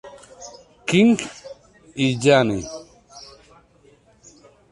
King 0.87 1.09
y 2.03 2.07
Yanni. 2.23 2.61